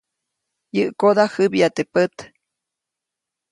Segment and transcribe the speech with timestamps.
[0.75, 2.15] Yäʼkoda jäbya teʼ pät.